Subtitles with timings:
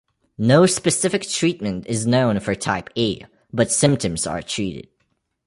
[0.39, 4.87] No specific treatment is known for type A, but symptoms are treated.